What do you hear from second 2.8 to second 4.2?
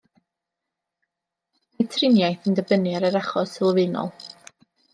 ar yr achos sylfaenol.